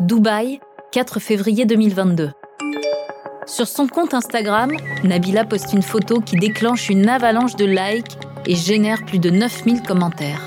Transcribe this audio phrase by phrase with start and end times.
[0.00, 0.60] Dubaï,
[0.92, 2.32] 4 février 2022.
[3.46, 4.70] Sur son compte Instagram,
[5.02, 9.82] Nabila poste une photo qui déclenche une avalanche de likes et génère plus de 9000
[9.82, 10.42] commentaires.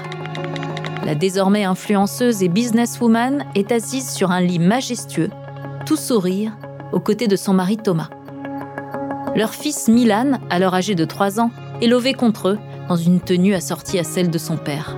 [1.06, 5.30] La désormais influenceuse et businesswoman est assise sur un lit majestueux,
[5.86, 6.52] tout sourire,
[6.92, 8.10] aux côtés de son mari Thomas.
[9.36, 11.52] Leur fils Milan, alors âgé de 3 ans,
[11.82, 14.96] est lové contre eux dans une tenue assortie à celle de son père.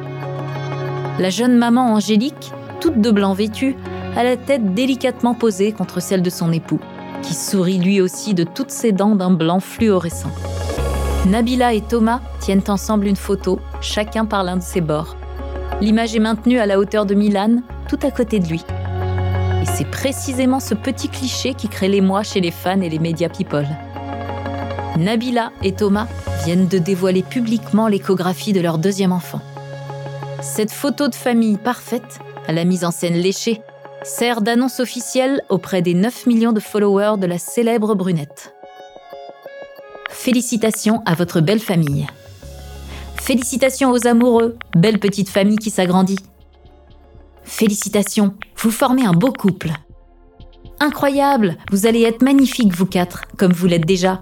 [1.20, 3.76] La jeune maman Angélique, toute de blanc vêtue,
[4.16, 6.80] a la tête délicatement posée contre celle de son époux,
[7.22, 10.31] qui sourit lui aussi de toutes ses dents d'un blanc fluorescent.
[11.28, 15.18] Nabila et Thomas tiennent ensemble une photo, chacun par l'un de ses bords.
[15.81, 18.64] L'image est maintenue à la hauteur de Milan, tout à côté de lui.
[19.62, 23.30] Et c'est précisément ce petit cliché qui crée l'émoi chez les fans et les médias
[23.30, 23.68] people.
[24.98, 26.08] Nabila et Thomas
[26.55, 29.42] de dévoiler publiquement l'échographie de leur deuxième enfant.
[30.42, 33.61] Cette photo de famille parfaite, à la mise en scène léchée,
[34.03, 38.56] sert d'annonce officielle auprès des 9 millions de followers de la célèbre brunette.
[40.09, 42.08] Félicitations à votre belle famille.
[43.22, 46.19] Félicitations aux amoureux, belle petite famille qui s'agrandit.
[47.44, 49.72] Félicitations, vous formez un beau couple.
[50.80, 54.19] Incroyable, vous allez être magnifiques vous quatre, comme vous l'êtes déjà.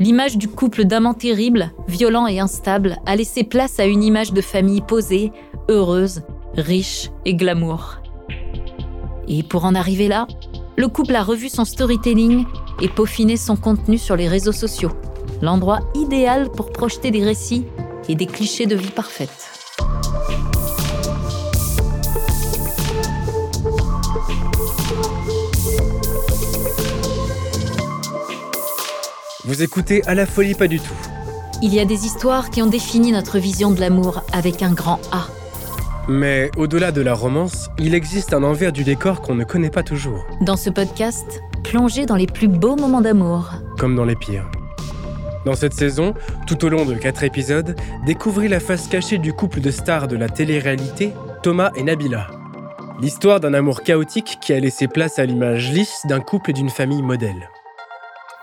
[0.00, 4.40] L'image du couple d'amants terribles, violent et instable, a laissé place à une image de
[4.40, 5.32] famille posée,
[5.68, 6.22] heureuse,
[6.56, 8.00] riche et glamour.
[9.26, 10.28] Et pour en arriver là,
[10.76, 12.44] le couple a revu son storytelling
[12.80, 14.92] et peaufiné son contenu sur les réseaux sociaux,
[15.42, 17.64] l'endroit idéal pour projeter des récits
[18.08, 19.47] et des clichés de vie parfaite.
[29.48, 30.92] Vous écoutez à la folie pas du tout.
[31.62, 35.00] Il y a des histoires qui ont défini notre vision de l'amour avec un grand
[35.10, 35.26] A.
[36.06, 39.82] Mais au-delà de la romance, il existe un envers du décor qu'on ne connaît pas
[39.82, 40.26] toujours.
[40.42, 43.54] Dans ce podcast, plongez dans les plus beaux moments d'amour.
[43.78, 44.50] Comme dans les pires.
[45.46, 46.12] Dans cette saison,
[46.46, 50.16] tout au long de quatre épisodes, découvrez la face cachée du couple de stars de
[50.16, 52.26] la télé-réalité, Thomas et Nabila.
[53.00, 56.68] L'histoire d'un amour chaotique qui a laissé place à l'image lisse d'un couple et d'une
[56.68, 57.48] famille modèle.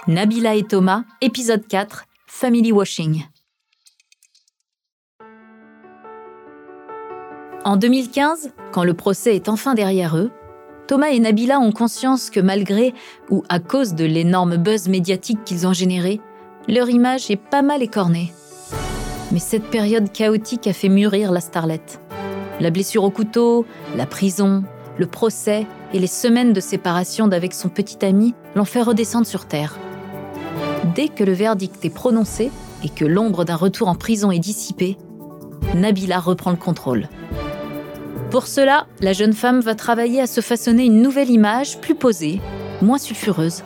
[0.07, 3.23] Nabila et Thomas, épisode 4, Family Washing.
[7.63, 10.29] En 2015, quand le procès est enfin derrière eux,
[10.87, 12.93] Thomas et Nabila ont conscience que malgré
[13.31, 16.21] ou à cause de l'énorme buzz médiatique qu'ils ont généré,
[16.67, 18.31] leur image est pas mal écornée.
[19.31, 21.99] Mais cette période chaotique a fait mûrir la starlette.
[22.59, 23.65] La blessure au couteau,
[23.95, 24.65] la prison,
[24.99, 29.47] le procès et les semaines de séparation d'avec son petit ami l'ont fait redescendre sur
[29.47, 29.79] Terre.
[30.95, 32.51] Dès que le verdict est prononcé
[32.81, 34.97] et que l'ombre d'un retour en prison est dissipée,
[35.75, 37.09] Nabila reprend le contrôle.
[38.31, 42.39] Pour cela, la jeune femme va travailler à se façonner une nouvelle image plus posée,
[42.81, 43.63] moins sulfureuse.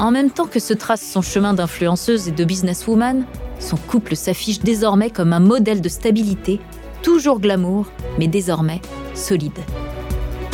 [0.00, 3.24] En même temps que se trace son chemin d'influenceuse et de businesswoman,
[3.60, 6.58] son couple s'affiche désormais comme un modèle de stabilité,
[7.02, 7.86] toujours glamour,
[8.18, 8.80] mais désormais
[9.14, 9.52] solide.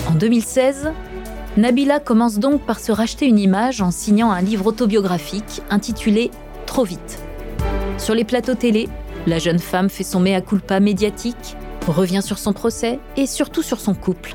[0.06, 0.92] En 2016,
[1.58, 6.30] Nabila commence donc par se racheter une image en signant un livre autobiographique intitulé
[6.66, 7.18] Trop vite.
[7.98, 8.88] Sur les plateaux télé,
[9.26, 11.56] la jeune femme fait son mea culpa médiatique
[11.88, 14.34] revient sur son procès et surtout sur son couple,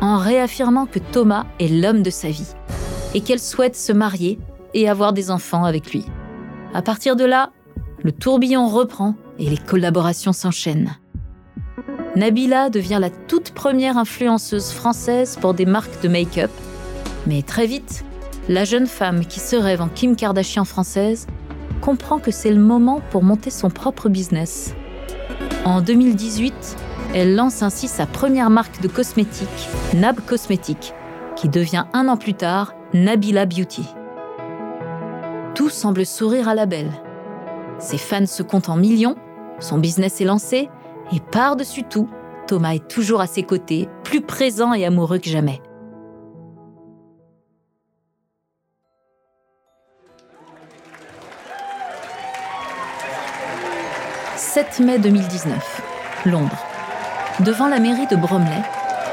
[0.00, 2.54] en réaffirmant que Thomas est l'homme de sa vie
[3.14, 4.38] et qu'elle souhaite se marier
[4.74, 6.04] et avoir des enfants avec lui.
[6.72, 7.50] À partir de là,
[8.04, 10.94] le tourbillon reprend et les collaborations s'enchaînent.
[12.16, 16.50] Nabila devient la toute première influenceuse française pour des marques de make-up,
[17.26, 18.04] mais très vite,
[18.48, 21.26] la jeune femme qui se rêve en Kim Kardashian française
[21.80, 24.74] comprend que c'est le moment pour monter son propre business.
[25.64, 26.54] En 2018,
[27.14, 30.94] elle lance ainsi sa première marque de cosmétiques, Nab Cosmétiques,
[31.34, 33.86] qui devient un an plus tard Nabila Beauty.
[35.56, 36.92] Tout semble sourire à la belle.
[37.80, 39.16] Ses fans se comptent en millions,
[39.58, 40.68] son business est lancé,
[41.12, 42.08] et par-dessus tout,
[42.46, 45.60] Thomas est toujours à ses côtés, plus présent et amoureux que jamais.
[54.36, 55.82] 7 mai 2019,
[56.26, 56.64] Londres.
[57.40, 58.62] Devant la mairie de Bromley,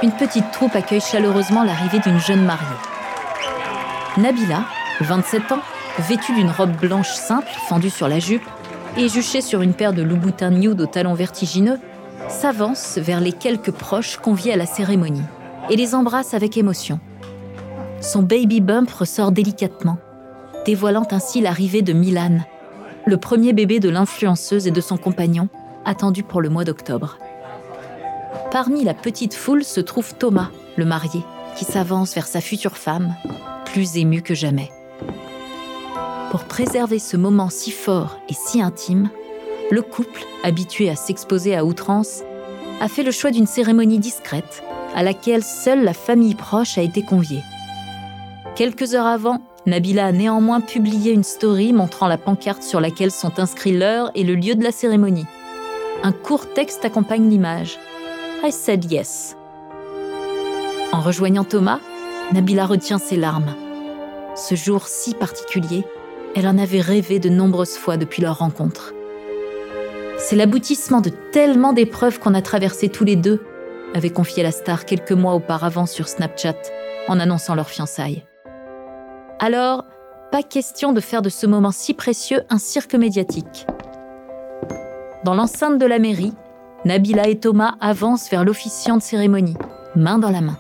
[0.04, 2.68] une petite troupe accueille chaleureusement l'arrivée d'une jeune mariée.
[4.18, 4.66] Nabila,
[5.00, 5.62] 27 ans,
[5.98, 8.48] vêtue d'une robe blanche simple fendue sur la jupe
[8.98, 11.80] et juchée sur une paire de loup-boutins nude aux talons vertigineux,
[12.30, 15.24] s'avance vers les quelques proches conviés à la cérémonie
[15.70, 17.00] et les embrasse avec émotion.
[18.02, 19.98] Son baby bump ressort délicatement,
[20.66, 22.40] dévoilant ainsi l'arrivée de Milan,
[23.06, 25.50] le premier bébé de l'influenceuse et de son compagnon,
[25.86, 27.18] attendu pour le mois d'octobre.
[28.52, 31.22] Parmi la petite foule se trouve Thomas, le marié,
[31.56, 33.16] qui s'avance vers sa future femme,
[33.66, 34.72] plus ému que jamais.
[36.32, 39.10] Pour préserver ce moment si fort et si intime,
[39.70, 42.24] le couple, habitué à s'exposer à outrance,
[42.80, 44.64] a fait le choix d'une cérémonie discrète
[44.96, 47.44] à laquelle seule la famille proche a été conviée.
[48.56, 53.38] Quelques heures avant, Nabila a néanmoins publié une story montrant la pancarte sur laquelle sont
[53.40, 55.28] inscrits l'heure et le lieu de la cérémonie.
[56.02, 57.78] Un court texte accompagne l'image.
[58.42, 59.36] I said yes.
[60.94, 61.80] En rejoignant Thomas,
[62.32, 63.54] Nabila retient ses larmes.
[64.36, 65.84] Ce jour si particulier,
[66.36, 68.94] elle en avait rêvé de nombreuses fois depuis leur rencontre.
[70.18, 73.44] C'est l'aboutissement de tellement d'épreuves qu'on a traversées tous les deux,
[73.94, 76.56] avait confié la star quelques mois auparavant sur Snapchat
[77.08, 78.24] en annonçant leur fiançailles.
[79.40, 79.86] Alors,
[80.32, 83.68] pas question de faire de ce moment si précieux un cirque médiatique.
[85.26, 86.34] Dans l'enceinte de la mairie,
[86.86, 89.58] Nabila et Thomas avancent vers l'officiant de cérémonie,
[89.96, 90.58] main dans la main.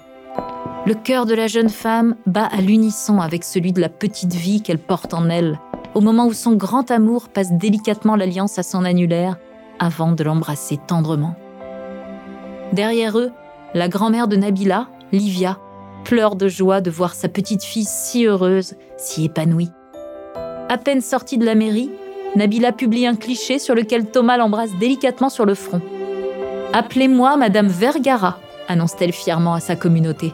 [0.87, 4.63] Le cœur de la jeune femme bat à l'unisson avec celui de la petite vie
[4.63, 5.59] qu'elle porte en elle,
[5.93, 9.37] au moment où son grand amour passe délicatement l'alliance à son annulaire
[9.77, 11.35] avant de l'embrasser tendrement.
[12.73, 13.31] Derrière eux,
[13.75, 15.59] la grand-mère de Nabila, Livia,
[16.03, 19.69] pleure de joie de voir sa petite fille si heureuse, si épanouie.
[20.67, 21.91] À peine sortie de la mairie,
[22.35, 25.81] Nabila publie un cliché sur lequel Thomas l'embrasse délicatement sur le front.
[26.73, 30.33] Appelez-moi Madame Vergara, annonce-t-elle fièrement à sa communauté.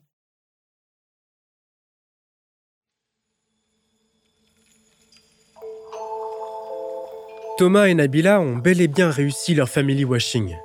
[7.61, 10.57] Thomas et Nabila ont bel et bien réussi leur family washing.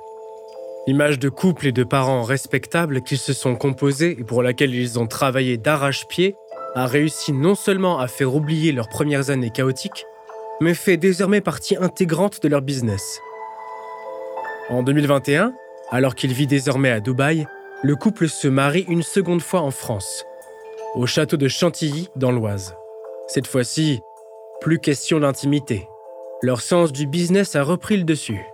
[0.87, 4.97] L'image de couple et de parents respectables qu'ils se sont composés et pour laquelle ils
[4.97, 6.35] ont travaillé d'arrache-pied
[6.73, 10.07] a réussi non seulement à faire oublier leurs premières années chaotiques,
[10.59, 13.19] mais fait désormais partie intégrante de leur business.
[14.69, 15.53] En 2021,
[15.91, 17.45] alors qu'il vit désormais à Dubaï,
[17.83, 20.25] le couple se marie une seconde fois en France,
[20.95, 22.73] au château de Chantilly dans l'Oise.
[23.27, 24.01] Cette fois-ci,
[24.61, 25.87] plus question d'intimité.
[26.43, 28.45] Leur sens du business a repris le dessus.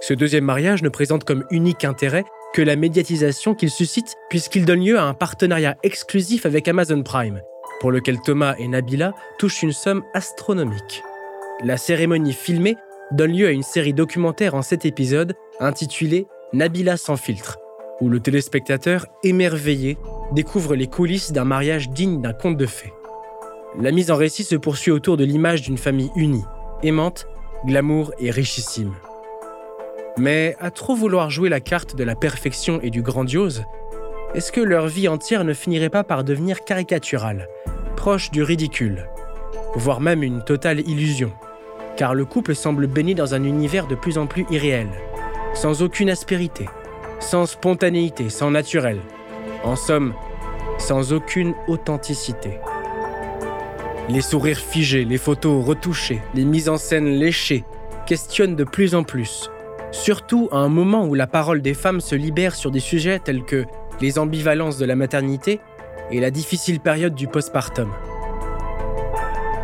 [0.00, 2.24] Ce deuxième mariage ne présente comme unique intérêt
[2.54, 7.42] que la médiatisation qu'il suscite puisqu'il donne lieu à un partenariat exclusif avec Amazon Prime,
[7.80, 11.02] pour lequel Thomas et Nabila touchent une somme astronomique.
[11.62, 12.76] La cérémonie filmée
[13.10, 17.58] donne lieu à une série documentaire en sept épisodes intitulée Nabila sans filtre,
[18.00, 19.98] où le téléspectateur émerveillé
[20.32, 22.94] découvre les coulisses d'un mariage digne d'un conte de fées.
[23.78, 26.44] La mise en récit se poursuit autour de l'image d'une famille unie,
[26.82, 27.26] aimante,
[27.64, 28.94] glamour et richissime.
[30.18, 33.64] Mais à trop vouloir jouer la carte de la perfection et du grandiose,
[34.34, 37.48] est-ce que leur vie entière ne finirait pas par devenir caricaturale,
[37.96, 39.08] proche du ridicule,
[39.74, 41.32] voire même une totale illusion?
[41.96, 44.88] Car le couple semble baigné dans un univers de plus en plus irréel,
[45.54, 46.66] sans aucune aspérité,
[47.20, 48.98] sans spontanéité, sans naturel,
[49.64, 50.14] en somme,
[50.78, 52.58] sans aucune authenticité.
[54.08, 57.64] Les sourires figés, les photos retouchées, les mises en scène léchées
[58.06, 59.48] questionnent de plus en plus
[59.92, 63.44] surtout à un moment où la parole des femmes se libère sur des sujets tels
[63.44, 63.64] que
[64.00, 65.60] les ambivalences de la maternité
[66.10, 67.92] et la difficile période du postpartum.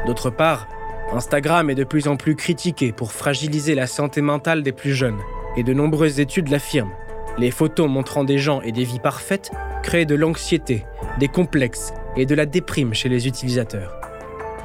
[0.06, 0.68] D'autre part,
[1.12, 5.18] Instagram est de plus en plus critiqué pour fragiliser la santé mentale des plus jeunes,
[5.56, 6.92] et de nombreuses études l'affirment.
[7.38, 9.50] Les photos montrant des gens et des vies parfaites
[9.82, 10.84] créent de l'anxiété,
[11.18, 13.97] des complexes et de la déprime chez les utilisateurs.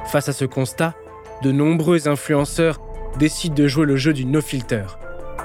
[0.06, 0.94] Face à ce constat,
[1.42, 2.80] de nombreux influenceurs
[3.18, 4.98] décident de jouer le jeu du no-filter,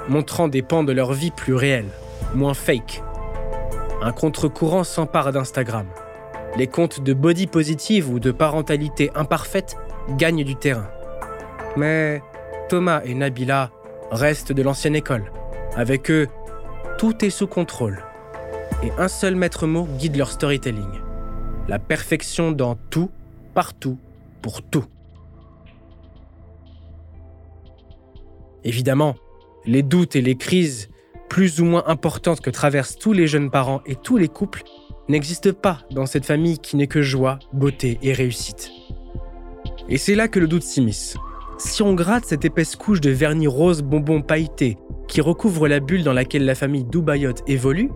[0.07, 1.89] montrant des pans de leur vie plus réels,
[2.33, 3.03] moins fake.
[4.01, 5.85] Un contre-courant s'empare d'Instagram.
[6.57, 9.75] Les comptes de body positive ou de parentalité imparfaite
[10.17, 10.87] gagnent du terrain.
[11.75, 12.21] Mais
[12.69, 13.71] Thomas et Nabila
[14.11, 15.31] restent de l'ancienne école.
[15.75, 16.27] Avec eux,
[16.97, 18.03] tout est sous contrôle.
[18.83, 20.89] Et un seul maître mot guide leur storytelling.
[21.67, 23.11] La perfection dans tout,
[23.53, 23.97] partout,
[24.41, 24.85] pour tout.
[28.63, 29.15] Évidemment,
[29.65, 30.89] les doutes et les crises
[31.29, 34.63] plus ou moins importantes que traversent tous les jeunes parents et tous les couples
[35.07, 38.71] n'existent pas dans cette famille qui n'est que joie, beauté et réussite.
[39.87, 41.17] Et c'est là que le doute s'immisce.
[41.57, 44.77] Si on gratte cette épaisse couche de vernis rose bonbon pailleté
[45.07, 47.89] qui recouvre la bulle dans laquelle la famille Dubayot évolue,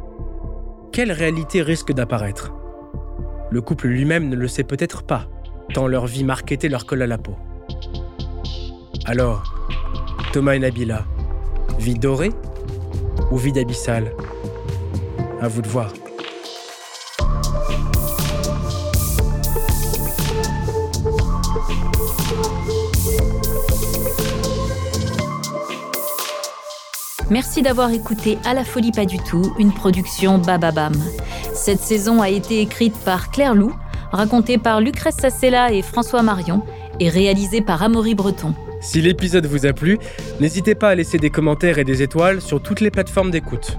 [0.91, 2.51] quelle réalité risque d'apparaître?
[3.51, 5.29] Le couple lui-même ne le sait peut-être pas,
[5.81, 7.35] leur vie marketée leur colle à la peau.
[9.05, 9.43] Alors,
[10.31, 11.05] Thomas et Nabila,
[11.79, 12.31] vie dorée
[13.31, 14.13] ou vide abyssale
[15.41, 15.91] À vous de voir.
[27.29, 30.93] Merci d'avoir écouté À la folie pas du tout, une production Bababam.
[31.53, 33.73] Cette saison a été écrite par Claire Lou,
[34.13, 36.63] racontée par Lucrèce Sassella et François Marion
[36.99, 38.53] et réalisée par Amaury Breton.
[38.81, 39.97] Si l'épisode vous a plu,
[40.39, 43.77] n'hésitez pas à laisser des commentaires et des étoiles sur toutes les plateformes d'écoute.